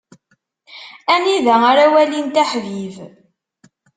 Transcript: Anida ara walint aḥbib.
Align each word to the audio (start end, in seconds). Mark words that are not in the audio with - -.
Anida 1.13 1.55
ara 1.71 1.85
walint 1.93 2.35
aḥbib. 2.43 2.95